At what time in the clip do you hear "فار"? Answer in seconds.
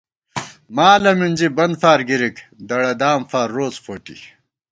1.81-1.99, 3.29-3.47